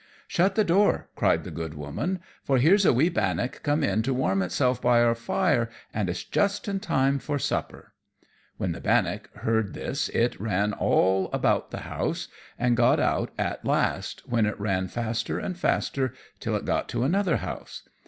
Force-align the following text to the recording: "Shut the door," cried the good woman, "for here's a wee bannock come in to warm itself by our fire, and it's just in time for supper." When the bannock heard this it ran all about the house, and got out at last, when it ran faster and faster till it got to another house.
"Shut 0.27 0.55
the 0.55 0.63
door," 0.63 1.09
cried 1.15 1.43
the 1.43 1.51
good 1.51 1.75
woman, 1.75 2.21
"for 2.43 2.57
here's 2.57 2.87
a 2.87 2.91
wee 2.91 3.07
bannock 3.09 3.61
come 3.61 3.83
in 3.83 4.01
to 4.01 4.15
warm 4.15 4.41
itself 4.41 4.81
by 4.81 4.99
our 5.03 5.13
fire, 5.13 5.69
and 5.93 6.09
it's 6.09 6.23
just 6.23 6.67
in 6.67 6.79
time 6.79 7.19
for 7.19 7.37
supper." 7.37 7.93
When 8.57 8.71
the 8.71 8.81
bannock 8.81 9.29
heard 9.35 9.75
this 9.75 10.09
it 10.09 10.41
ran 10.41 10.73
all 10.73 11.29
about 11.31 11.69
the 11.69 11.81
house, 11.81 12.29
and 12.57 12.75
got 12.75 12.99
out 12.99 13.29
at 13.37 13.63
last, 13.63 14.27
when 14.27 14.47
it 14.47 14.59
ran 14.59 14.87
faster 14.87 15.37
and 15.37 15.55
faster 15.55 16.15
till 16.39 16.55
it 16.55 16.65
got 16.65 16.89
to 16.89 17.03
another 17.03 17.37
house. 17.37 17.83